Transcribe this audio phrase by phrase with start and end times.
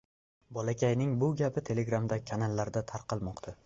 [0.57, 3.59] Bolakayning bu gapi Telegram’dagi kanallarda tarqalmoqda